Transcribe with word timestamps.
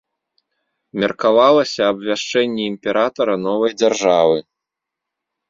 Меркавалася 1.03 1.81
абвяшчэнне 1.91 2.63
імператара 2.71 3.35
новай 3.45 3.71
дзяржавы. 3.83 4.37